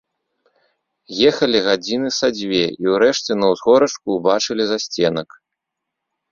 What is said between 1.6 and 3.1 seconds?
гадзіны са дзве, і